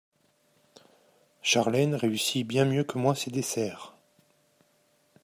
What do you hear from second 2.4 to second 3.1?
bien mieux que